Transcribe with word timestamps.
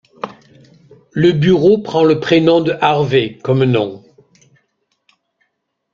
Le 1.11 1.31
bureau 1.31 1.77
prend 1.77 2.03
le 2.03 2.19
prénom 2.19 2.59
de 2.61 2.73
Harvey 2.81 3.37
comme 3.43 3.65
nom. 3.65 4.03